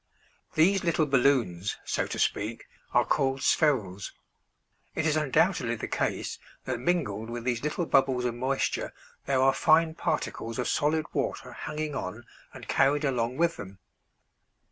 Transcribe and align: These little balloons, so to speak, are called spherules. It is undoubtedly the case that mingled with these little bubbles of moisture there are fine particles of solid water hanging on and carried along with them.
These 0.55 0.83
little 0.83 1.05
balloons, 1.05 1.77
so 1.85 2.07
to 2.07 2.17
speak, 2.17 2.65
are 2.91 3.05
called 3.05 3.41
spherules. 3.43 4.11
It 4.95 5.05
is 5.05 5.15
undoubtedly 5.15 5.75
the 5.75 5.87
case 5.87 6.39
that 6.65 6.79
mingled 6.79 7.29
with 7.29 7.43
these 7.43 7.61
little 7.61 7.85
bubbles 7.85 8.25
of 8.25 8.33
moisture 8.33 8.93
there 9.27 9.39
are 9.43 9.53
fine 9.53 9.93
particles 9.93 10.57
of 10.57 10.67
solid 10.67 11.05
water 11.13 11.51
hanging 11.53 11.93
on 11.93 12.25
and 12.51 12.67
carried 12.67 13.05
along 13.05 13.37
with 13.37 13.57
them. 13.57 13.77